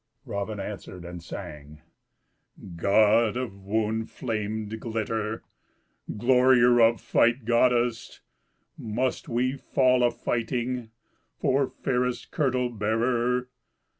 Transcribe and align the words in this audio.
Raven 0.25 0.59
answered 0.59 1.05
and 1.05 1.21
sang, 1.21 1.83
"God 2.75 3.37
of 3.37 3.55
wound 3.63 4.09
flamed 4.09 4.79
glitter, 4.79 5.43
Glorier 6.17 6.81
of 6.81 6.99
fight 6.99 7.45
goddess, 7.45 8.19
Must 8.79 9.29
we 9.29 9.57
fall 9.57 10.03
a 10.03 10.09
fighting 10.09 10.89
For 11.39 11.69
fairest 11.83 12.31
kirtle 12.31 12.69
bearer? 12.71 13.49